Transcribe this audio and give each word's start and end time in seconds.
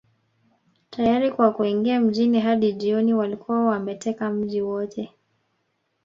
Tayari 0.89 1.31
kwa 1.31 1.51
kuingia 1.51 2.01
mjini 2.01 2.39
Hadi 2.39 2.73
jioni 2.73 3.13
walikuwa 3.13 3.65
wameteka 3.65 4.29
mji 4.29 4.61
wote 4.61 5.11